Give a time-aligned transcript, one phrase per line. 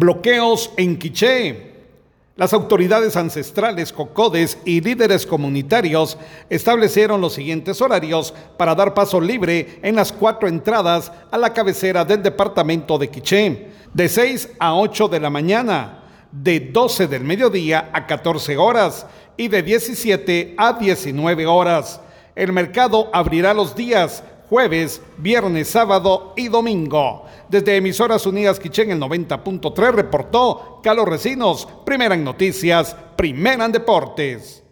[0.00, 1.74] Bloqueos en Quiché.
[2.34, 6.16] Las autoridades ancestrales, cocodes y líderes comunitarios
[6.48, 12.02] establecieron los siguientes horarios para dar paso libre en las cuatro entradas a la cabecera
[12.02, 17.90] del departamento de Quiché, de 6 a 8 de la mañana, de 12 del mediodía
[17.92, 19.06] a 14 horas
[19.36, 22.00] y de 17 a 19 horas.
[22.34, 27.24] El mercado abrirá los días jueves, viernes, sábado y domingo.
[27.48, 34.64] Desde Emisoras Unidas Quichén, el 90.3 reportó Carlos Recinos, primera en noticias, primera en deportes.